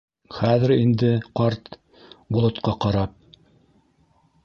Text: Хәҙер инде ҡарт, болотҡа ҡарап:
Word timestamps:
Хәҙер 0.37 0.73
инде 0.77 1.11
ҡарт, 1.41 1.71
болотҡа 2.39 2.77
ҡарап: 2.87 3.17